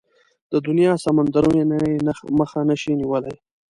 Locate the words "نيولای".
3.01-3.35